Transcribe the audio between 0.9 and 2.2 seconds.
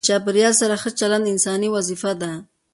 چلند انساني وظیفه